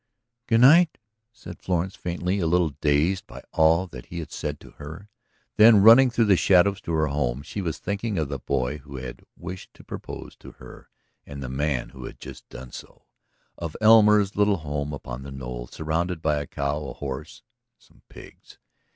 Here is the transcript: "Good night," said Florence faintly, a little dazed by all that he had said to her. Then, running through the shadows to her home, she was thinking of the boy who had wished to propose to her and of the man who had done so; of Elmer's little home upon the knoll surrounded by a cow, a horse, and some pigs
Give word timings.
"Good 0.47 0.61
night," 0.61 0.97
said 1.31 1.61
Florence 1.61 1.93
faintly, 1.95 2.39
a 2.39 2.47
little 2.47 2.71
dazed 2.81 3.27
by 3.27 3.43
all 3.53 3.85
that 3.85 4.07
he 4.07 4.17
had 4.17 4.31
said 4.31 4.59
to 4.61 4.71
her. 4.79 5.09
Then, 5.57 5.83
running 5.83 6.09
through 6.09 6.25
the 6.25 6.35
shadows 6.35 6.81
to 6.81 6.93
her 6.93 7.05
home, 7.05 7.43
she 7.43 7.61
was 7.61 7.77
thinking 7.77 8.17
of 8.17 8.27
the 8.27 8.39
boy 8.39 8.79
who 8.79 8.95
had 8.95 9.23
wished 9.37 9.75
to 9.75 9.83
propose 9.83 10.35
to 10.37 10.53
her 10.53 10.89
and 11.23 11.37
of 11.37 11.41
the 11.51 11.55
man 11.55 11.89
who 11.89 12.05
had 12.05 12.17
done 12.49 12.71
so; 12.71 13.05
of 13.59 13.77
Elmer's 13.79 14.35
little 14.35 14.57
home 14.57 14.91
upon 14.91 15.21
the 15.21 15.29
knoll 15.29 15.67
surrounded 15.67 16.19
by 16.19 16.37
a 16.41 16.47
cow, 16.47 16.83
a 16.87 16.93
horse, 16.93 17.43
and 17.77 17.83
some 17.97 18.01
pigs 18.09 18.57